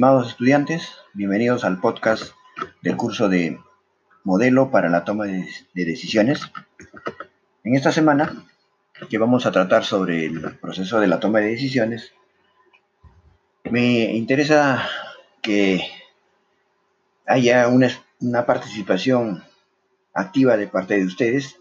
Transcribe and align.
Estimados 0.00 0.30
estudiantes, 0.30 0.88
bienvenidos 1.12 1.62
al 1.62 1.78
podcast 1.78 2.32
del 2.80 2.96
curso 2.96 3.28
de 3.28 3.60
Modelo 4.24 4.70
para 4.70 4.88
la 4.88 5.04
toma 5.04 5.26
de, 5.26 5.46
decisiones. 5.74 6.40
En 7.64 7.74
esta 7.74 7.92
semana, 7.92 8.46
que 9.10 9.18
vamos 9.18 9.44
a 9.44 9.52
tratar 9.52 9.84
sobre 9.84 10.24
el 10.24 10.56
proceso 10.56 11.00
de 11.00 11.06
la 11.06 11.20
toma 11.20 11.40
de 11.40 11.48
decisiones, 11.48 12.14
me 13.64 14.16
interesa 14.16 14.88
que 15.42 15.86
haya 17.26 17.68
una, 17.68 18.46
participación 18.46 19.44
activa 20.14 20.56
de 20.56 20.66
parte 20.66 20.96
de 20.96 21.04
ustedes 21.04 21.58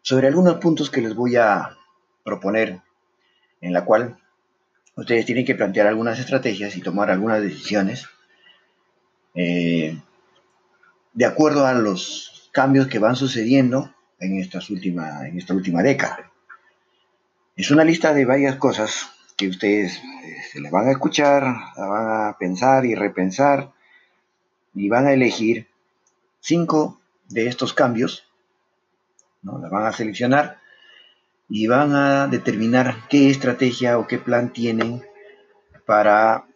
sobre 0.00 0.28
algunos 0.28 0.54
puntos 0.60 0.88
que 0.88 1.02
les 1.02 1.14
voy 1.14 1.36
a 1.36 1.76
proponer, 2.24 2.80
en 3.60 3.74
la 3.74 3.84
cual 3.84 4.16
ustedes 4.96 5.26
tienen 5.26 5.44
que 5.44 5.54
plantear 5.54 5.86
algunas 5.86 6.18
estrategias 6.18 6.76
y 6.76 6.80
tomar 6.80 7.10
algunas 7.10 7.42
decisiones 7.42 8.08
eh, 9.34 10.00
de 11.12 11.24
acuerdo 11.24 11.66
a 11.66 11.74
los 11.74 12.50
cambios 12.52 12.88
que 12.88 12.98
van 12.98 13.16
sucediendo 13.16 13.94
en, 14.18 14.40
estas 14.40 14.70
última, 14.70 15.28
en 15.28 15.38
esta 15.38 15.54
última 15.54 15.82
década. 15.82 16.30
Es 17.54 17.70
una 17.70 17.84
lista 17.84 18.14
de 18.14 18.24
varias 18.24 18.56
cosas 18.56 19.10
que 19.36 19.48
ustedes 19.48 19.96
eh, 19.96 20.36
se 20.50 20.60
les 20.60 20.72
van 20.72 20.88
a 20.88 20.92
escuchar, 20.92 21.42
la 21.76 21.86
van 21.86 22.28
a 22.28 22.38
pensar 22.38 22.86
y 22.86 22.94
repensar 22.94 23.72
y 24.74 24.88
van 24.88 25.06
a 25.06 25.12
elegir 25.12 25.68
cinco 26.40 26.98
de 27.28 27.48
estos 27.48 27.74
cambios, 27.74 28.24
¿no? 29.42 29.58
la 29.58 29.68
van 29.68 29.84
a 29.84 29.92
seleccionar 29.92 30.58
y 31.48 31.66
van 31.66 31.94
a 31.94 32.26
determinar 32.26 33.08
qué 33.08 33.30
estrategia 33.30 33.98
o 33.98 34.06
qué 34.06 34.18
plan 34.18 34.52
tienen 34.52 35.02
para 35.84 36.46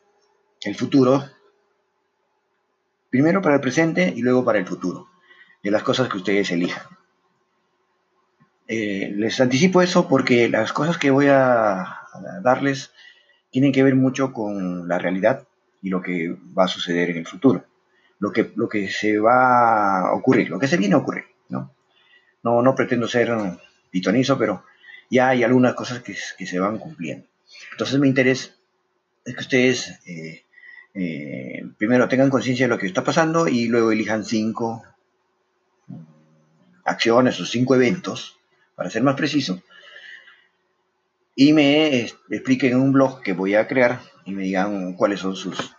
el 0.63 0.75
futuro. 0.75 1.25
Primero 3.09 3.43
para 3.43 3.57
el 3.57 3.61
presente 3.61 4.13
y 4.15 4.23
luego 4.23 4.45
para 4.45 4.59
el 4.59 4.67
futuro, 4.67 5.09
de 5.63 5.71
las 5.71 5.83
cosas 5.83 6.09
que 6.09 6.17
ustedes 6.17 6.51
elijan. 6.51 6.83
Eh, 8.67 9.13
les 9.17 9.41
anticipo 9.41 9.83
eso 9.83 10.07
porque 10.07 10.49
las 10.49 10.73
cosas 10.73 10.97
que 10.97 11.11
voy 11.11 11.27
a, 11.29 11.97
darles 12.43 12.93
tienen 13.51 13.73
que 13.73 13.83
ver 13.83 13.97
mucho 13.97 14.33
con 14.33 14.87
la 14.87 14.99
realidad 14.99 15.47
y 15.83 15.89
lo 15.89 16.03
que 16.03 16.37
va 16.57 16.65
a 16.65 16.69
suceder 16.69 17.11
en 17.11 17.19
el 17.19 17.27
futuro. 17.27 17.65
Lo 18.21 18.33
que, 18.33 18.53
lo 18.55 18.69
que 18.69 18.89
se 18.91 19.19
va 19.19 20.11
a 20.11 20.13
ocurrir, 20.13 20.51
lo 20.51 20.59
que 20.59 20.69
se 20.69 20.77
viene 20.77 20.95
a 20.95 20.99
ocurrir. 20.99 21.25
No, 21.49 21.75
no, 22.45 22.63
no 22.63 22.75
pretendo 22.75 23.09
ser 23.09 23.35
pitonizo, 23.91 24.39
pero 24.39 24.63
ya 25.11 25.29
hay 25.29 25.43
algunas 25.43 25.75
cosas 25.75 26.03
que, 26.03 26.15
se 26.15 26.59
van 26.59 26.79
cumpliendo. 26.79 27.27
Entonces 27.73 27.99
mi 27.99 28.09
interés 28.09 28.55
es 29.25 29.35
que 29.35 29.41
ustedes 29.41 30.01
eh, 30.07 30.45
eh, 30.95 31.67
primero 31.77 32.09
tengan 32.09 32.31
conciencia 32.31 32.67
de 32.67 32.71
lo 32.71 32.79
que 32.79 32.87
está 32.87 33.05
pasando 33.05 33.49
y 33.49 33.67
luego 33.67 33.93
elijan 33.93 34.25
cinco 34.25 34.85
acciones 36.85 37.39
o 37.41 37.45
cinco 37.45 37.75
eventos, 37.75 38.39
para 38.75 38.91
ser 38.91 39.03
más 39.03 39.15
preciso, 39.17 39.63
y 41.35 41.53
me 41.53 42.01
expliquen 42.31 42.73
en 42.73 42.81
un 42.81 42.93
blog 42.93 43.23
que 43.23 43.33
voy 43.33 43.55
a 43.55 43.67
crear 43.67 44.01
y 44.25 44.33
me 44.33 44.43
digan 44.43 44.95
cuáles 44.95 45.21
son 45.21 45.37
sus, 45.37 45.75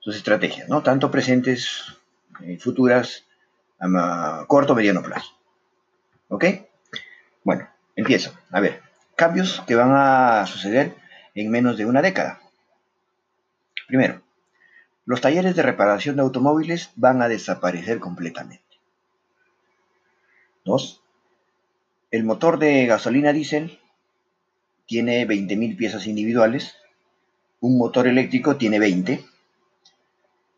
sus 0.00 0.16
estrategias, 0.16 0.68
¿no? 0.68 0.82
Tanto 0.82 1.10
presentes, 1.10 1.98
y 2.40 2.56
futuras, 2.56 3.26
a 3.80 4.44
corto 4.46 4.74
mediano 4.74 5.02
plazo. 5.02 5.30
¿Ok? 6.28 6.44
Bueno, 7.42 7.68
Empiezo. 8.00 8.32
A 8.50 8.60
ver, 8.60 8.80
cambios 9.14 9.62
que 9.66 9.74
van 9.74 9.92
a 9.92 10.46
suceder 10.46 10.96
en 11.34 11.50
menos 11.50 11.76
de 11.76 11.84
una 11.84 12.00
década. 12.00 12.40
Primero, 13.86 14.22
los 15.04 15.20
talleres 15.20 15.54
de 15.54 15.62
reparación 15.62 16.16
de 16.16 16.22
automóviles 16.22 16.92
van 16.96 17.20
a 17.20 17.28
desaparecer 17.28 18.00
completamente. 18.00 18.64
Dos, 20.64 21.02
el 22.10 22.24
motor 22.24 22.58
de 22.58 22.86
gasolina 22.86 23.34
diésel 23.34 23.78
tiene 24.86 25.28
20.000 25.28 25.76
piezas 25.76 26.06
individuales, 26.06 26.76
un 27.60 27.76
motor 27.76 28.06
eléctrico 28.06 28.56
tiene 28.56 28.78
20. 28.78 29.22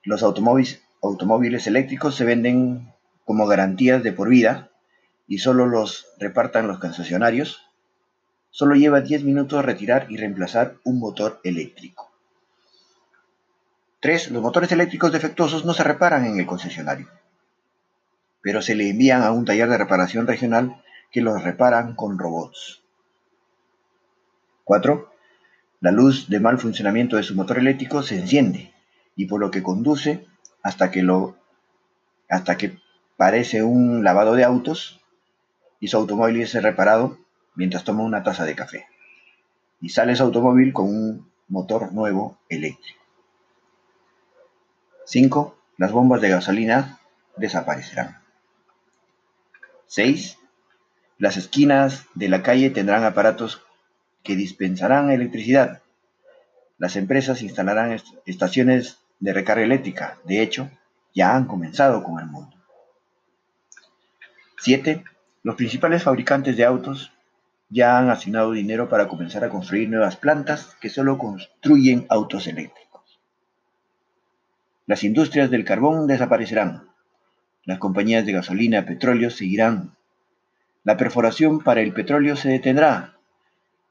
Los 0.05 0.23
automóviles, 0.23 0.81
automóviles 1.03 1.67
eléctricos 1.67 2.15
se 2.15 2.25
venden 2.25 2.93
como 3.25 3.49
garantías 3.49 4.05
de 4.05 4.13
por 4.13 4.29
vida 4.29 4.72
y 5.27 5.39
solo 5.39 5.67
los 5.67 6.07
repartan 6.19 6.67
los 6.67 6.79
concesionarios, 6.79 7.63
solo 8.51 8.75
lleva 8.75 9.01
10 9.01 9.25
minutos 9.25 9.65
retirar 9.65 10.07
y 10.11 10.17
reemplazar 10.17 10.77
un 10.85 10.99
motor 10.99 11.41
eléctrico. 11.45 12.11
3. 14.01 14.33
Los 14.33 14.43
motores 14.43 14.73
eléctricos 14.73 15.13
defectuosos 15.13 15.65
no 15.65 15.75
se 15.75 15.85
reparan 15.85 16.27
en 16.27 16.39
el 16.39 16.47
concesionario, 16.47 17.09
pero 18.41 18.61
se 18.61 18.75
le 18.75 18.91
envían 18.91 19.23
a 19.23 19.31
un 19.31 19.45
taller 19.45 19.69
de 19.69 19.79
reparación 19.79 20.27
regional 20.27 20.83
que 21.11 21.21
los 21.21 21.43
reparan 21.43 21.95
con 21.95 22.19
robots. 22.19 22.83
4. 24.65 25.13
La 25.81 25.91
luz 25.91 26.29
de 26.29 26.41
mal 26.41 26.59
funcionamiento 26.59 27.17
de 27.17 27.23
su 27.23 27.35
motor 27.35 27.59
eléctrico 27.59 28.03
se 28.03 28.19
enciende 28.19 28.73
y 29.17 29.27
por 29.27 29.41
lo 29.41 29.51
que 29.51 29.63
conduce 29.63 30.27
hasta 30.63 30.91
que 30.91 31.03
lo 31.03 31.37
hasta 32.29 32.57
que 32.57 32.79
parece 33.17 33.63
un 33.63 34.03
lavado 34.05 34.35
de 34.35 34.45
autos 34.45 35.02
y 35.83 35.89
su 35.89 35.97
automóvil 35.97 36.41
es 36.41 36.55
reparado 36.63 37.19
mientras 37.57 37.83
toma 37.83 38.05
una 38.05 38.23
taza 38.23 38.45
de 38.45 38.55
café. 38.55 38.87
Y 39.81 39.89
sale 39.89 40.15
su 40.15 40.23
automóvil 40.23 40.73
con 40.73 40.87
un 40.87 41.33
motor 41.49 41.93
nuevo 41.93 42.39
eléctrico. 42.49 43.03
5. 45.07 45.59
Las 45.79 45.91
bombas 45.91 46.21
de 46.21 46.29
gasolina 46.29 47.01
desaparecerán. 47.37 48.23
6. 49.89 50.39
Las 51.19 51.37
esquinas 51.37 52.05
de 52.15 52.29
la 52.29 52.45
calle 52.45 52.71
tendrán 52.71 53.03
aparatos 53.03 53.61
que 54.23 54.37
dispensarán 54.37 55.11
electricidad. 55.11 55.83
Las 56.79 56.95
empresas 56.95 57.43
instalarán 57.43 58.01
estaciones 58.25 59.01
de 59.19 59.33
recarga 59.33 59.65
eléctrica. 59.65 60.17
De 60.23 60.43
hecho, 60.43 60.71
ya 61.13 61.35
han 61.35 61.47
comenzado 61.47 62.05
con 62.05 62.21
el 62.21 62.27
mundo. 62.27 62.57
7. 64.61 65.03
Los 65.43 65.57
principales 65.57 66.05
fabricantes 66.05 66.57
de 66.57 66.65
autos 66.65 67.13
ya 67.69 67.99
han 67.99 68.11
asignado 68.11 68.53
dinero 68.53 68.89
para 68.89 69.09
comenzar 69.09 69.43
a 69.45 69.49
construir 69.49 69.89
nuevas 69.89 70.17
plantas 70.17 70.77
que 70.81 70.89
solo 70.89 71.19
construyen 71.19 72.07
autos 72.11 72.47
eléctricos. 72.47 73.21
Las 74.87 75.05
industrias 75.05 75.51
del 75.51 75.65
carbón 75.65 76.07
desaparecerán. 76.07 76.89
Las 77.65 77.79
compañías 77.79 78.27
de 78.27 78.33
gasolina 78.33 78.79
y 78.79 78.83
petróleo 78.83 79.31
seguirán. 79.31 79.97
La 80.85 80.97
perforación 80.97 81.61
para 81.61 81.81
el 81.81 81.93
petróleo 81.93 82.37
se 82.37 82.51
detendrá. 82.51 83.17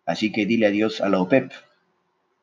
Así 0.06 0.32
que 0.32 0.46
dile 0.46 0.68
adiós 0.68 1.02
a 1.02 1.10
la 1.10 1.20
OPEP. 1.20 1.52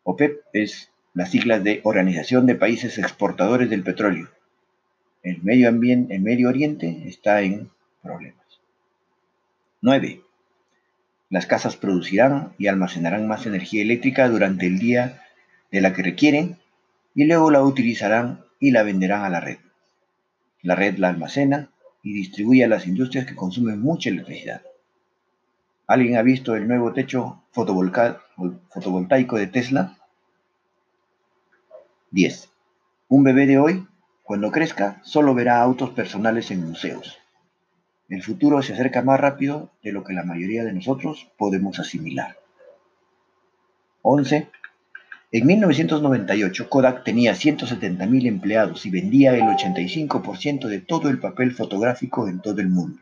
OPEP 0.02 0.40
es 0.52 0.90
las 1.14 1.30
siglas 1.30 1.62
de 1.64 1.80
Organización 1.84 2.46
de 2.46 2.54
Países 2.56 2.98
Exportadores 2.98 3.70
del 3.70 3.82
Petróleo. 3.82 4.28
El 5.22 5.42
medio, 5.42 5.68
ambiente, 5.68 6.14
el 6.14 6.22
medio 6.22 6.48
Oriente 6.48 7.04
está 7.06 7.42
en 7.42 7.70
problemas. 8.02 8.37
9. 9.80 10.22
Las 11.30 11.46
casas 11.46 11.76
producirán 11.76 12.52
y 12.58 12.66
almacenarán 12.66 13.28
más 13.28 13.46
energía 13.46 13.82
eléctrica 13.82 14.28
durante 14.28 14.66
el 14.66 14.80
día 14.80 15.22
de 15.70 15.80
la 15.80 15.92
que 15.92 16.02
requieren 16.02 16.58
y 17.14 17.26
luego 17.26 17.52
la 17.52 17.62
utilizarán 17.62 18.44
y 18.58 18.72
la 18.72 18.82
venderán 18.82 19.22
a 19.24 19.28
la 19.28 19.38
red. 19.38 19.58
La 20.62 20.74
red 20.74 20.98
la 20.98 21.10
almacena 21.10 21.70
y 22.02 22.12
distribuye 22.12 22.64
a 22.64 22.68
las 22.68 22.88
industrias 22.88 23.24
que 23.24 23.36
consumen 23.36 23.80
mucha 23.80 24.10
electricidad. 24.10 24.62
¿Alguien 25.86 26.16
ha 26.16 26.22
visto 26.22 26.56
el 26.56 26.66
nuevo 26.66 26.92
techo 26.92 27.44
fotovoltaico 27.52 29.36
de 29.36 29.46
Tesla? 29.46 29.96
10. 32.10 32.50
Un 33.08 33.22
bebé 33.22 33.46
de 33.46 33.58
hoy, 33.58 33.86
cuando 34.24 34.50
crezca, 34.50 35.00
solo 35.04 35.34
verá 35.34 35.62
autos 35.62 35.90
personales 35.90 36.50
en 36.50 36.66
museos. 36.66 37.18
El 38.08 38.22
futuro 38.22 38.62
se 38.62 38.72
acerca 38.72 39.02
más 39.02 39.20
rápido 39.20 39.70
de 39.82 39.92
lo 39.92 40.02
que 40.02 40.14
la 40.14 40.24
mayoría 40.24 40.64
de 40.64 40.72
nosotros 40.72 41.28
podemos 41.36 41.78
asimilar. 41.78 42.38
11. 44.02 44.48
En 45.30 45.46
1998, 45.46 46.70
Kodak 46.70 47.04
tenía 47.04 47.34
170.000 47.34 48.26
empleados 48.26 48.86
y 48.86 48.90
vendía 48.90 49.34
el 49.34 49.42
85% 49.42 50.68
de 50.68 50.80
todo 50.80 51.10
el 51.10 51.18
papel 51.18 51.52
fotográfico 51.52 52.28
en 52.28 52.40
todo 52.40 52.62
el 52.62 52.68
mundo. 52.68 52.98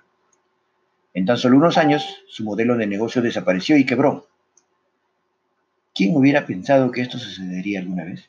En 1.15 1.25
tan 1.25 1.39
solo 1.39 1.57
unos 1.57 1.79
años, 1.79 2.05
su 2.27 2.43
modelo 2.43 2.77
de 2.77 2.89
negocio 2.89 3.23
desapareció 3.23 3.77
y 3.77 3.87
quebró. 3.87 4.27
¿Quién 5.95 6.17
hubiera 6.17 6.47
pensado 6.47 6.91
que 6.91 7.01
esto 7.01 7.17
sucedería 7.17 7.79
alguna 7.79 8.05
vez? 8.05 8.29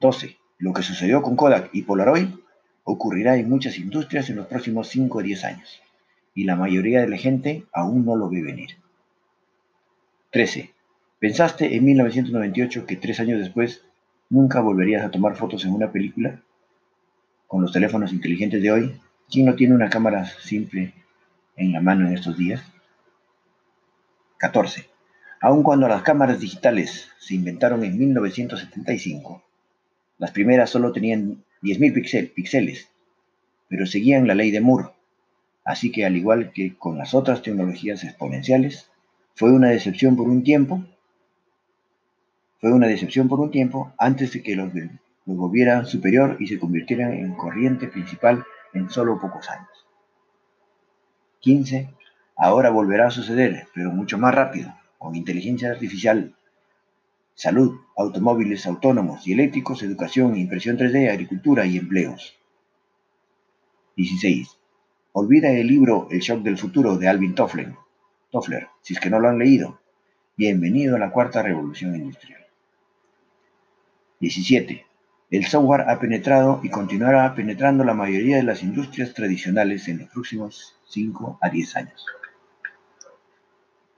12. 0.00 0.36
Lo 0.58 0.72
que 0.72 0.82
sucedió 0.82 1.22
con 1.22 1.36
Kodak 1.36 1.70
y 1.72 1.82
Polaroid 1.82 2.28
ocurrirá 2.84 3.36
en 3.36 3.48
muchas 3.48 3.78
industrias 3.78 4.30
en 4.30 4.36
los 4.36 4.46
próximos 4.46 4.88
5 4.88 5.18
o 5.18 5.22
10 5.22 5.44
años, 5.44 5.82
y 6.34 6.44
la 6.44 6.56
mayoría 6.56 7.00
de 7.00 7.08
la 7.08 7.16
gente 7.16 7.64
aún 7.72 8.04
no 8.04 8.16
lo 8.16 8.28
ve 8.30 8.42
venir. 8.42 8.76
13. 10.30 10.72
¿Pensaste 11.18 11.74
en 11.74 11.84
1998 11.84 12.86
que 12.86 12.96
tres 12.96 13.20
años 13.20 13.40
después 13.40 13.82
¿Nunca 14.30 14.60
volverías 14.60 15.04
a 15.04 15.10
tomar 15.10 15.36
fotos 15.36 15.64
en 15.64 15.72
una 15.72 15.92
película? 15.92 16.40
Con 17.46 17.62
los 17.62 17.72
teléfonos 17.72 18.12
inteligentes 18.12 18.62
de 18.62 18.72
hoy, 18.72 19.00
¿quién 19.30 19.46
no 19.46 19.54
tiene 19.54 19.74
una 19.74 19.90
cámara 19.90 20.24
simple 20.24 20.94
en 21.56 21.72
la 21.72 21.80
mano 21.80 22.06
en 22.06 22.14
estos 22.14 22.36
días? 22.38 22.62
14. 24.38 24.88
Aun 25.40 25.62
cuando 25.62 25.86
las 25.88 26.02
cámaras 26.02 26.40
digitales 26.40 27.10
se 27.18 27.34
inventaron 27.34 27.84
en 27.84 27.98
1975, 27.98 29.42
las 30.18 30.30
primeras 30.30 30.70
solo 30.70 30.90
tenían 30.90 31.44
10.000 31.64 32.34
píxeles, 32.34 32.90
pero 33.68 33.86
seguían 33.86 34.26
la 34.26 34.34
ley 34.34 34.50
de 34.50 34.60
Moore. 34.60 34.90
Así 35.64 35.90
que 35.90 36.04
al 36.04 36.14
igual 36.14 36.52
que 36.52 36.76
con 36.76 36.98
las 36.98 37.14
otras 37.14 37.40
tecnologías 37.40 38.04
exponenciales, 38.04 38.90
fue 39.34 39.50
una 39.50 39.70
decepción 39.70 40.14
por 40.14 40.28
un 40.28 40.44
tiempo, 40.44 40.84
fue 42.60 42.72
una 42.72 42.86
decepción 42.86 43.28
por 43.28 43.40
un 43.40 43.50
tiempo 43.50 43.92
antes 43.98 44.32
de 44.32 44.42
que 44.42 44.54
los, 44.54 44.72
los 44.74 45.36
volvieran 45.36 45.86
superior 45.86 46.36
y 46.38 46.46
se 46.46 46.58
convirtieran 46.58 47.14
en 47.14 47.34
corriente 47.34 47.88
principal 47.88 48.44
en 48.74 48.90
solo 48.90 49.18
pocos 49.18 49.48
años. 49.48 49.86
15. 51.40 51.88
Ahora 52.36 52.70
volverá 52.70 53.06
a 53.06 53.10
suceder, 53.10 53.68
pero 53.74 53.90
mucho 53.90 54.18
más 54.18 54.34
rápido, 54.34 54.74
con 54.98 55.16
inteligencia 55.16 55.70
artificial, 55.70 56.34
salud, 57.34 57.80
automóviles 57.96 58.66
autónomos 58.66 59.26
y 59.26 59.32
eléctricos, 59.32 59.82
educación, 59.82 60.36
impresión 60.36 60.76
3D, 60.76 61.10
agricultura 61.10 61.66
y 61.66 61.78
empleos. 61.78 62.38
16. 63.96 64.58
Olvida 65.12 65.50
el 65.50 65.66
libro 65.66 66.08
El 66.10 66.20
shock 66.20 66.42
del 66.42 66.58
futuro 66.58 66.96
de 66.96 67.08
Alvin 67.08 67.34
Toffler, 67.34 67.72
Toffler, 68.30 68.68
si 68.82 68.94
es 68.94 69.00
que 69.00 69.10
no 69.10 69.20
lo 69.20 69.28
han 69.28 69.38
leído. 69.38 69.80
Bienvenido 70.36 70.96
a 70.96 70.98
la 70.98 71.12
cuarta 71.12 71.42
revolución 71.42 71.94
industrial. 71.94 72.44
17. 74.18 74.84
El 75.30 75.44
software 75.46 75.88
ha 75.88 76.00
penetrado 76.00 76.60
y 76.64 76.70
continuará 76.70 77.32
penetrando 77.34 77.84
la 77.84 77.94
mayoría 77.94 78.36
de 78.36 78.42
las 78.42 78.62
industrias 78.64 79.14
tradicionales 79.14 79.86
en 79.86 79.98
los 79.98 80.08
próximos 80.10 80.76
5 80.88 81.38
a 81.40 81.48
10 81.48 81.76
años. 81.76 82.06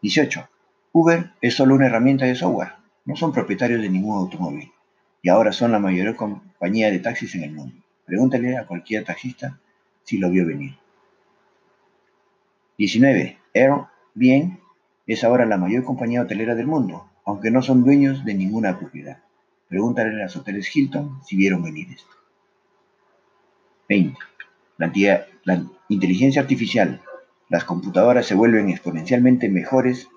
18. 0.03 0.49
Uber 0.93 1.33
es 1.41 1.55
solo 1.55 1.75
una 1.75 1.87
herramienta 1.87 2.27
de 2.27 2.35
software. 2.35 2.75
No 3.06 3.17
son 3.17 3.32
propietarios 3.32 3.81
de 3.81 3.88
ningún 3.88 4.19
automóvil. 4.19 4.70
Y 5.23 5.29
ahora 5.31 5.53
son 5.53 5.73
la 5.73 5.79
mayor 5.79 6.14
compañía 6.17 6.91
de 6.91 6.99
taxis 6.99 7.35
en 7.35 7.44
el 7.44 7.53
mundo. 7.53 7.82
Pregúntale 8.05 8.56
a 8.56 8.67
cualquier 8.67 9.05
taxista 9.05 9.58
si 10.05 10.19
lo 10.19 10.31
vio 10.31 10.47
venir. 10.47 10.76
19. 12.79 13.38
Airbnb 13.55 14.58
es 15.06 15.25
ahora 15.25 15.47
la 15.47 15.56
mayor 15.56 15.85
compañía 15.85 16.23
hotelera 16.23 16.55
del 16.55 16.67
mundo, 16.67 17.08
aunque 17.25 17.50
no 17.50 17.62
son 17.62 17.85
dueños 17.85 18.25
de 18.25 18.35
ninguna 18.35 18.79
propiedad. 18.79 19.23
Pregúntale 19.69 20.11
a 20.11 20.25
los 20.25 20.37
hoteles 20.37 20.75
Hilton 20.75 21.20
si 21.25 21.37
vieron 21.37 21.62
venir 21.62 21.88
esto. 21.91 22.14
20. 23.88 24.19
La, 24.79 25.64
inteligencia 25.88 26.43
artificial. 26.43 27.00
Las 27.49 27.64
computadoras 27.64 28.26
se 28.26 28.35
vuelven 28.35 28.69
exponencialmente 28.69 29.49
mejores 29.49 30.09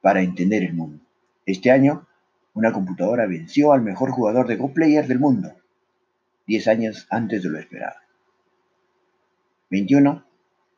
para 0.00 0.22
entender 0.22 0.64
el 0.64 0.74
mundo. 0.74 1.02
Este 1.46 1.70
año, 1.70 2.06
una 2.54 2.72
computadora 2.72 3.26
venció 3.26 3.72
al 3.72 3.82
mejor 3.82 4.10
jugador 4.10 4.46
de 4.46 4.56
Go 4.56 4.72
Player 4.72 5.06
del 5.06 5.18
mundo, 5.18 5.54
10 6.46 6.68
años 6.68 7.06
antes 7.10 7.42
de 7.42 7.48
lo 7.48 7.58
esperado. 7.58 7.96
21. 9.70 10.24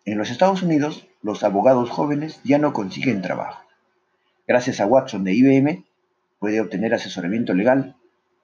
En 0.04 0.18
los 0.18 0.30
Estados 0.30 0.62
Unidos, 0.62 1.08
los 1.22 1.42
abogados 1.42 1.90
jóvenes 1.90 2.40
ya 2.44 2.58
no 2.58 2.72
consiguen 2.72 3.22
trabajo. 3.22 3.64
Gracias 4.46 4.80
a 4.80 4.86
Watson 4.86 5.24
de 5.24 5.32
IBM, 5.32 5.84
puede 6.38 6.60
obtener 6.60 6.94
asesoramiento 6.94 7.54
legal. 7.54 7.96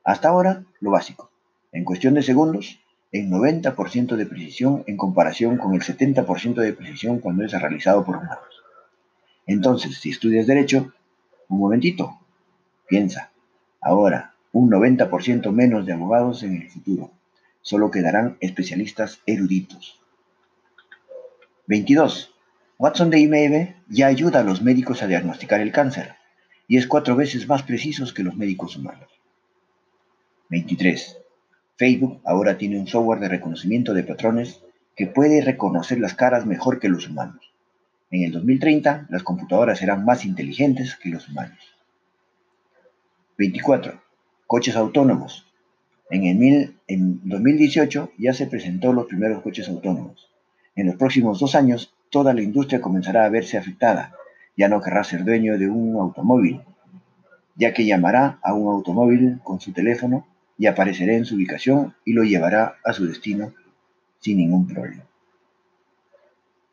Hasta 0.02 0.28
ahora, 0.28 0.64
lo 0.80 0.90
básico. 0.90 1.30
En 1.72 1.84
cuestión 1.84 2.14
de 2.14 2.22
segundos, 2.22 2.80
en 3.12 3.30
90% 3.30 4.16
de 4.16 4.26
precisión 4.26 4.84
en 4.86 4.96
comparación 4.96 5.56
con 5.56 5.74
el 5.74 5.82
70% 5.82 6.54
de 6.54 6.72
precisión 6.72 7.18
cuando 7.18 7.44
es 7.44 7.52
realizado 7.52 8.04
por 8.04 8.16
humanos. 8.16 8.62
Entonces, 9.46 9.98
si 9.98 10.10
estudias 10.10 10.46
derecho, 10.46 10.92
un 11.48 11.58
momentito, 11.58 12.19
piensa. 12.90 13.30
Ahora, 13.80 14.34
un 14.52 14.68
90% 14.68 15.52
menos 15.52 15.86
de 15.86 15.92
abogados 15.92 16.42
en 16.42 16.56
el 16.56 16.68
futuro. 16.68 17.12
Solo 17.62 17.90
quedarán 17.90 18.36
especialistas 18.40 19.20
eruditos. 19.24 20.00
22. 21.68 22.34
Watson 22.78 23.10
de 23.10 23.20
IBM 23.20 23.76
ya 23.88 24.08
ayuda 24.08 24.40
a 24.40 24.42
los 24.42 24.60
médicos 24.60 25.02
a 25.02 25.06
diagnosticar 25.06 25.60
el 25.60 25.70
cáncer 25.70 26.16
y 26.66 26.78
es 26.78 26.86
cuatro 26.86 27.14
veces 27.14 27.46
más 27.46 27.62
preciso 27.62 28.04
que 28.12 28.24
los 28.24 28.36
médicos 28.36 28.76
humanos. 28.76 29.08
23. 30.48 31.18
Facebook 31.76 32.20
ahora 32.24 32.58
tiene 32.58 32.78
un 32.78 32.88
software 32.88 33.20
de 33.20 33.28
reconocimiento 33.28 33.94
de 33.94 34.02
patrones 34.02 34.62
que 34.96 35.06
puede 35.06 35.42
reconocer 35.42 36.00
las 36.00 36.14
caras 36.14 36.44
mejor 36.44 36.80
que 36.80 36.88
los 36.88 37.08
humanos. 37.08 37.52
En 38.10 38.24
el 38.24 38.32
2030, 38.32 39.06
las 39.10 39.22
computadoras 39.22 39.78
serán 39.78 40.04
más 40.04 40.24
inteligentes 40.24 40.96
que 40.96 41.10
los 41.10 41.28
humanos. 41.28 41.79
24. 43.40 43.98
Coches 44.46 44.76
autónomos. 44.76 45.46
En, 46.10 46.26
el 46.26 46.74
en 46.88 47.26
2018 47.26 48.10
ya 48.18 48.34
se 48.34 48.46
presentó 48.46 48.92
los 48.92 49.06
primeros 49.06 49.40
coches 49.40 49.66
autónomos. 49.66 50.28
En 50.76 50.88
los 50.88 50.96
próximos 50.96 51.40
dos 51.40 51.54
años, 51.54 51.94
toda 52.10 52.34
la 52.34 52.42
industria 52.42 52.82
comenzará 52.82 53.24
a 53.24 53.30
verse 53.30 53.56
afectada. 53.56 54.12
Ya 54.58 54.68
no 54.68 54.82
querrá 54.82 55.04
ser 55.04 55.24
dueño 55.24 55.56
de 55.56 55.70
un 55.70 55.98
automóvil, 55.98 56.60
ya 57.56 57.72
que 57.72 57.86
llamará 57.86 58.38
a 58.42 58.52
un 58.52 58.68
automóvil 58.68 59.40
con 59.42 59.58
su 59.58 59.72
teléfono 59.72 60.26
y 60.58 60.66
aparecerá 60.66 61.14
en 61.14 61.24
su 61.24 61.36
ubicación 61.36 61.94
y 62.04 62.12
lo 62.12 62.24
llevará 62.24 62.76
a 62.84 62.92
su 62.92 63.06
destino 63.06 63.54
sin 64.18 64.36
ningún 64.36 64.66
problema. 64.66 65.04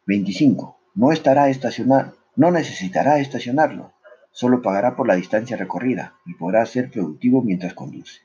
25. 0.05 0.77
No 0.95 1.13
estará 1.13 1.47
estacionado, 1.47 2.17
no 2.35 2.51
necesitará 2.51 3.19
estacionarlo, 3.19 3.93
solo 4.38 4.62
pagará 4.62 4.95
por 4.95 5.07
la 5.07 5.16
distancia 5.16 5.57
recorrida 5.57 6.13
y 6.28 6.36
podrá 6.36 6.63
ser 6.68 6.92
productivo 6.92 7.42
mientras 7.42 7.74
conduce. 7.74 8.22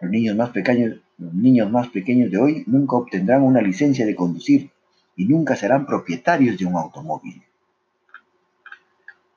Los 0.00 0.10
niños 0.10 0.34
más 0.34 0.50
pequeños, 0.50 0.98
los 1.18 1.32
niños 1.32 1.70
más 1.70 1.86
pequeños 1.86 2.32
de 2.32 2.38
hoy 2.38 2.64
nunca 2.66 2.96
obtendrán 2.96 3.42
una 3.42 3.62
licencia 3.62 4.04
de 4.04 4.16
conducir 4.16 4.70
y 5.14 5.24
nunca 5.26 5.54
serán 5.54 5.86
propietarios 5.86 6.58
de 6.58 6.66
un 6.66 6.74
automóvil. 6.74 7.44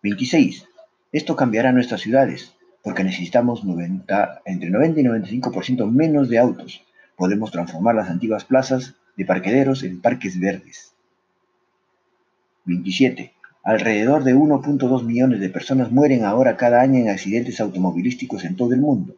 26. 0.02 0.68
Esto 1.12 1.36
cambiará 1.36 1.72
nuestras 1.72 2.02
ciudades, 2.02 2.56
porque 2.82 3.04
necesitamos 3.04 3.64
90, 3.64 4.42
entre 4.46 4.72
90 4.72 5.02
y 5.02 5.04
95% 5.04 5.92
menos 5.92 6.28
de 6.28 6.40
autos. 6.40 6.84
Podemos 7.16 7.52
transformar 7.52 7.94
las 7.94 8.10
antiguas 8.10 8.46
plazas 8.46 8.96
de 9.16 9.26
parquederos 9.26 9.84
en 9.84 10.02
parques 10.02 10.40
verdes. 10.40 10.92
27. 12.66 13.35
Alrededor 13.66 14.24
de 14.24 14.36
1.2 14.36 15.04
millones 15.04 15.40
de 15.40 15.50
personas 15.50 15.92
mueren 15.92 16.24
ahora 16.24 16.56
cada 16.56 16.82
año 16.82 17.00
en 17.00 17.10
accidentes 17.10 17.60
automovilísticos 17.60 18.46
en 18.46 18.56
todo 18.56 18.76
el 18.76 18.80
mundo, 18.80 19.16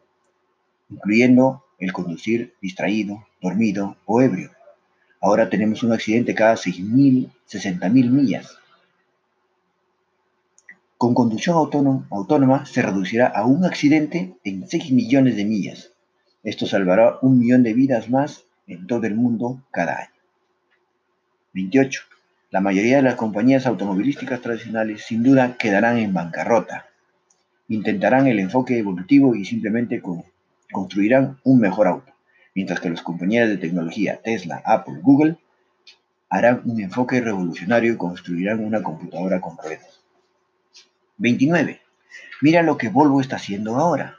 incluyendo 0.88 1.64
el 1.78 1.92
conducir 1.92 2.54
distraído, 2.62 3.26
dormido 3.42 3.98
o 4.06 4.22
ebrio. 4.22 4.50
Ahora 5.20 5.50
tenemos 5.50 5.82
un 5.82 5.92
accidente 5.92 6.34
cada 6.34 6.54
6.000, 6.54 7.30
60.000 7.46 8.10
millas. 8.10 8.56
Con 10.96 11.12
conducción 11.12 11.56
autónoma, 12.10 12.64
se 12.64 12.80
reducirá 12.80 13.26
a 13.26 13.44
un 13.44 13.66
accidente 13.66 14.34
en 14.44 14.66
6 14.66 14.92
millones 14.92 15.36
de 15.36 15.44
millas. 15.44 15.92
Esto 16.42 16.64
salvará 16.64 17.18
un 17.20 17.38
millón 17.38 17.62
de 17.64 17.74
vidas 17.74 18.08
más 18.08 18.44
en 18.66 18.86
todo 18.86 19.06
el 19.06 19.14
mundo 19.14 19.62
cada 19.70 19.98
año. 19.98 20.20
28. 21.52 22.00
La 22.50 22.60
mayoría 22.60 22.96
de 22.96 23.02
las 23.02 23.16
compañías 23.16 23.66
automovilísticas 23.66 24.40
tradicionales 24.40 25.04
sin 25.04 25.22
duda 25.22 25.56
quedarán 25.56 25.98
en 25.98 26.14
bancarrota. 26.14 26.86
Intentarán 27.68 28.26
el 28.26 28.38
enfoque 28.38 28.78
evolutivo 28.78 29.34
y 29.34 29.44
simplemente 29.44 30.02
construirán 30.72 31.38
un 31.44 31.60
mejor 31.60 31.88
auto 31.88 32.12
mientras 32.58 32.80
que 32.80 32.90
las 32.90 33.02
compañías 33.02 33.48
de 33.48 33.56
tecnología 33.56 34.20
Tesla, 34.20 34.60
Apple, 34.64 34.98
Google 35.00 35.36
harán 36.28 36.62
un 36.64 36.80
enfoque 36.80 37.20
revolucionario 37.20 37.92
y 37.92 37.96
construirán 37.96 38.64
una 38.64 38.82
computadora 38.82 39.40
con 39.40 39.56
ruedas. 39.56 40.00
29. 41.18 41.80
Mira 42.42 42.64
lo 42.64 42.76
que 42.76 42.88
Volvo 42.88 43.20
está 43.20 43.36
haciendo 43.36 43.76
ahora. 43.76 44.16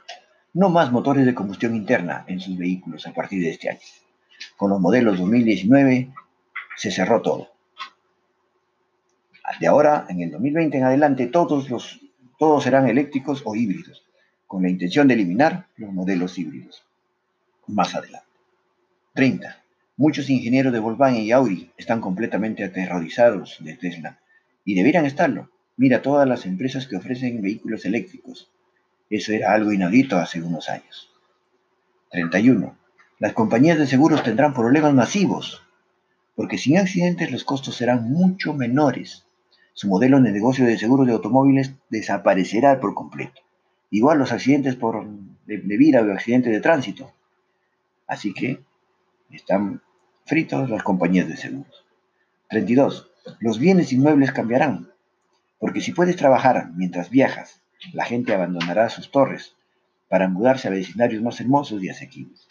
No 0.54 0.70
más 0.70 0.90
motores 0.90 1.26
de 1.26 1.34
combustión 1.34 1.76
interna 1.76 2.24
en 2.28 2.40
sus 2.40 2.56
vehículos 2.56 3.06
a 3.06 3.12
partir 3.12 3.42
de 3.42 3.50
este 3.50 3.68
año. 3.68 3.80
Con 4.56 4.70
los 4.70 4.80
modelos 4.80 5.18
2019 5.18 6.10
se 6.76 6.90
cerró 6.90 7.20
todo. 7.20 7.49
De 9.58 9.66
ahora, 9.66 10.06
en 10.08 10.20
el 10.20 10.30
2020 10.30 10.78
en 10.78 10.84
adelante, 10.84 11.26
todos, 11.26 11.68
los, 11.70 12.00
todos 12.38 12.64
serán 12.64 12.88
eléctricos 12.88 13.42
o 13.44 13.56
híbridos, 13.56 14.04
con 14.46 14.62
la 14.62 14.68
intención 14.68 15.08
de 15.08 15.14
eliminar 15.14 15.66
los 15.76 15.92
modelos 15.92 16.38
híbridos 16.38 16.84
más 17.70 17.94
adelante. 17.94 18.26
30. 19.14 19.62
Muchos 19.96 20.30
ingenieros 20.30 20.72
de 20.72 20.78
Volkswagen 20.78 21.22
y 21.22 21.32
Audi 21.32 21.70
están 21.76 22.00
completamente 22.00 22.64
aterrorizados 22.64 23.58
de 23.60 23.74
Tesla 23.74 24.18
y 24.64 24.74
deberían 24.74 25.06
estarlo. 25.06 25.50
Mira 25.76 26.02
todas 26.02 26.28
las 26.28 26.46
empresas 26.46 26.86
que 26.86 26.96
ofrecen 26.96 27.42
vehículos 27.42 27.84
eléctricos. 27.84 28.50
Eso 29.08 29.32
era 29.32 29.52
algo 29.52 29.72
inaudito 29.72 30.16
hace 30.16 30.40
unos 30.40 30.68
años. 30.68 31.10
31. 32.10 32.76
Las 33.18 33.32
compañías 33.34 33.78
de 33.78 33.86
seguros 33.86 34.22
tendrán 34.22 34.54
problemas 34.54 34.94
masivos, 34.94 35.62
porque 36.34 36.58
sin 36.58 36.78
accidentes 36.78 37.30
los 37.30 37.44
costos 37.44 37.76
serán 37.76 38.10
mucho 38.10 38.54
menores. 38.54 39.26
Su 39.80 39.88
modelo 39.88 40.20
de 40.20 40.30
negocio 40.30 40.66
de 40.66 40.76
seguros 40.76 41.06
de 41.06 41.14
automóviles 41.14 41.72
desaparecerá 41.88 42.80
por 42.80 42.92
completo. 42.92 43.40
Igual 43.88 44.18
los 44.18 44.30
accidentes 44.30 44.76
por, 44.76 45.08
de, 45.46 45.56
de 45.56 45.76
vida 45.78 46.02
o 46.02 46.12
accidentes 46.12 46.52
de 46.52 46.60
tránsito. 46.60 47.10
Así 48.06 48.34
que 48.34 48.60
están 49.30 49.80
fritos 50.26 50.68
las 50.68 50.82
compañías 50.82 51.28
de 51.28 51.38
seguros. 51.38 51.86
32. 52.50 53.10
Los 53.38 53.58
bienes 53.58 53.90
inmuebles 53.94 54.32
cambiarán, 54.32 54.90
porque 55.58 55.80
si 55.80 55.92
puedes 55.92 56.16
trabajar 56.16 56.72
mientras 56.74 57.08
viajas, 57.08 57.62
la 57.94 58.04
gente 58.04 58.34
abandonará 58.34 58.90
sus 58.90 59.10
torres 59.10 59.56
para 60.10 60.28
mudarse 60.28 60.68
a 60.68 60.72
vecindarios 60.72 61.22
más 61.22 61.40
hermosos 61.40 61.82
y 61.82 61.88
asequibles. 61.88 62.46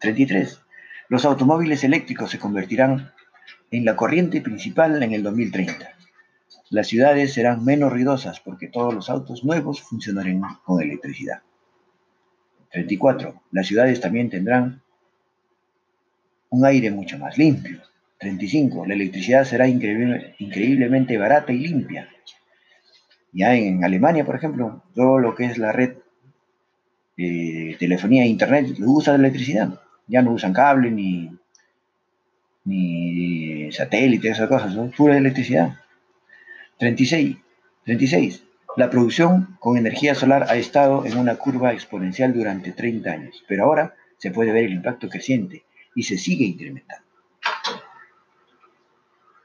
33. 0.00 0.60
Los 1.08 1.24
automóviles 1.24 1.84
eléctricos 1.84 2.30
se 2.30 2.38
convertirán 2.38 3.12
en 3.70 3.86
la 3.86 3.96
corriente 3.96 4.42
principal 4.42 5.02
en 5.02 5.14
el 5.14 5.22
2030. 5.22 6.01
Las 6.72 6.86
ciudades 6.86 7.34
serán 7.34 7.66
menos 7.66 7.92
ruidosas 7.92 8.40
porque 8.40 8.66
todos 8.66 8.94
los 8.94 9.10
autos 9.10 9.44
nuevos 9.44 9.82
funcionarán 9.82 10.40
con 10.64 10.80
electricidad. 10.80 11.42
34. 12.70 13.42
Las 13.50 13.66
ciudades 13.66 14.00
también 14.00 14.30
tendrán 14.30 14.80
un 16.48 16.64
aire 16.64 16.90
mucho 16.90 17.18
más 17.18 17.36
limpio. 17.36 17.82
35. 18.16 18.86
La 18.86 18.94
electricidad 18.94 19.44
será 19.44 19.68
increíble, 19.68 20.34
increíblemente 20.38 21.18
barata 21.18 21.52
y 21.52 21.58
limpia. 21.58 22.08
Ya 23.32 23.54
en 23.54 23.84
Alemania, 23.84 24.24
por 24.24 24.36
ejemplo, 24.36 24.82
todo 24.94 25.18
lo 25.18 25.34
que 25.34 25.44
es 25.44 25.58
la 25.58 25.72
red 25.72 25.96
de 27.18 27.76
telefonía 27.78 28.22
e 28.22 28.28
internet 28.28 28.78
usa 28.78 29.14
electricidad. 29.14 29.78
Ya 30.06 30.22
no 30.22 30.32
usan 30.32 30.54
cable 30.54 30.90
ni, 30.90 31.30
ni 32.64 33.70
satélite, 33.72 34.30
esas 34.30 34.48
cosas, 34.48 34.72
son 34.72 34.90
pura 34.90 35.18
electricidad. 35.18 35.81
36. 36.82 37.36
36. 37.84 38.42
La 38.76 38.90
producción 38.90 39.56
con 39.60 39.76
energía 39.76 40.16
solar 40.16 40.46
ha 40.48 40.56
estado 40.56 41.06
en 41.06 41.16
una 41.16 41.36
curva 41.36 41.72
exponencial 41.72 42.32
durante 42.32 42.72
30 42.72 43.08
años, 43.08 43.44
pero 43.46 43.66
ahora 43.66 43.94
se 44.18 44.32
puede 44.32 44.50
ver 44.50 44.64
el 44.64 44.72
impacto 44.72 45.08
creciente 45.08 45.62
y 45.94 46.02
se 46.02 46.18
sigue 46.18 46.44
incrementando. 46.44 47.06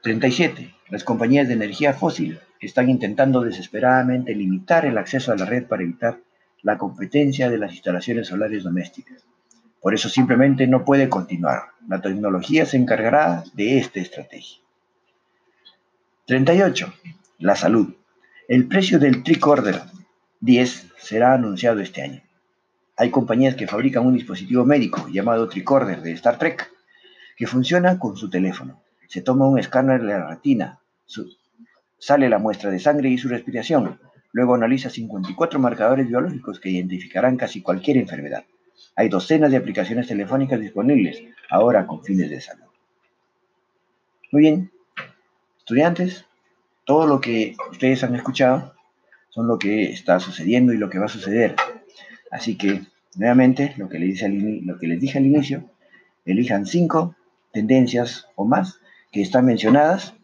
37. 0.02 0.74
Las 0.88 1.04
compañías 1.04 1.46
de 1.46 1.54
energía 1.54 1.94
fósil 1.94 2.40
están 2.58 2.90
intentando 2.90 3.40
desesperadamente 3.42 4.34
limitar 4.34 4.84
el 4.84 4.98
acceso 4.98 5.30
a 5.30 5.36
la 5.36 5.44
red 5.44 5.64
para 5.64 5.84
evitar 5.84 6.18
la 6.62 6.76
competencia 6.76 7.48
de 7.48 7.58
las 7.58 7.70
instalaciones 7.70 8.26
solares 8.26 8.64
domésticas. 8.64 9.24
Por 9.80 9.94
eso 9.94 10.08
simplemente 10.08 10.66
no 10.66 10.84
puede 10.84 11.08
continuar. 11.08 11.68
La 11.86 12.00
tecnología 12.00 12.66
se 12.66 12.78
encargará 12.78 13.44
de 13.54 13.78
esta 13.78 14.00
estrategia. 14.00 14.58
38. 16.26 16.92
La 17.40 17.54
salud. 17.54 17.94
El 18.48 18.66
precio 18.66 18.98
del 18.98 19.22
Tricorder 19.22 19.80
10 20.40 20.88
será 20.98 21.34
anunciado 21.34 21.78
este 21.78 22.02
año. 22.02 22.20
Hay 22.96 23.10
compañías 23.10 23.54
que 23.54 23.68
fabrican 23.68 24.04
un 24.04 24.14
dispositivo 24.14 24.64
médico 24.64 25.06
llamado 25.08 25.48
Tricorder 25.48 26.02
de 26.02 26.10
Star 26.14 26.36
Trek 26.36 26.68
que 27.36 27.46
funciona 27.46 28.00
con 28.00 28.16
su 28.16 28.28
teléfono. 28.28 28.82
Se 29.06 29.22
toma 29.22 29.46
un 29.46 29.56
escáner 29.56 30.00
de 30.00 30.08
la 30.08 30.28
retina, 30.28 30.80
sale 31.96 32.28
la 32.28 32.40
muestra 32.40 32.72
de 32.72 32.80
sangre 32.80 33.08
y 33.08 33.18
su 33.18 33.28
respiración. 33.28 34.00
Luego 34.32 34.56
analiza 34.56 34.90
54 34.90 35.60
marcadores 35.60 36.08
biológicos 36.08 36.58
que 36.58 36.70
identificarán 36.70 37.36
casi 37.36 37.62
cualquier 37.62 37.98
enfermedad. 37.98 38.46
Hay 38.96 39.08
docenas 39.08 39.52
de 39.52 39.58
aplicaciones 39.58 40.08
telefónicas 40.08 40.58
disponibles, 40.58 41.22
ahora 41.48 41.86
con 41.86 42.02
fines 42.02 42.30
de 42.30 42.40
salud. 42.40 42.66
Muy 44.32 44.42
bien, 44.42 44.72
estudiantes, 45.56 46.27
todo 46.88 47.06
lo 47.06 47.20
que 47.20 47.54
ustedes 47.70 48.02
han 48.02 48.14
escuchado 48.14 48.72
son 49.28 49.46
lo 49.46 49.58
que 49.58 49.92
está 49.92 50.18
sucediendo 50.20 50.72
y 50.72 50.78
lo 50.78 50.88
que 50.88 50.98
va 50.98 51.04
a 51.04 51.10
suceder. 51.10 51.54
Así 52.30 52.56
que, 52.56 52.80
nuevamente, 53.14 53.74
lo 53.76 53.90
que, 53.90 53.98
les, 53.98 54.22
lo 54.64 54.78
que 54.78 54.86
les 54.86 54.98
dije 54.98 55.18
al 55.18 55.26
inicio, 55.26 55.64
elijan 56.24 56.64
cinco 56.64 57.14
tendencias 57.52 58.26
o 58.36 58.46
más 58.46 58.80
que 59.12 59.20
están 59.20 59.44
mencionadas 59.44 60.14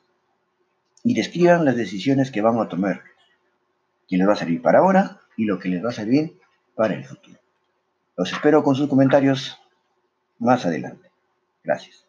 y 1.02 1.12
describan 1.12 1.66
las 1.66 1.76
decisiones 1.76 2.30
que 2.30 2.40
van 2.40 2.58
a 2.58 2.66
tomar, 2.66 3.02
que 4.08 4.16
les 4.16 4.26
va 4.26 4.32
a 4.32 4.36
servir 4.36 4.62
para 4.62 4.78
ahora 4.78 5.20
y 5.36 5.44
lo 5.44 5.58
que 5.58 5.68
les 5.68 5.84
va 5.84 5.90
a 5.90 5.92
servir 5.92 6.32
para 6.74 6.94
el 6.94 7.04
futuro. 7.04 7.38
Los 8.16 8.32
espero 8.32 8.64
con 8.64 8.74
sus 8.74 8.88
comentarios 8.88 9.58
más 10.38 10.64
adelante. 10.64 11.10
Gracias. 11.62 12.06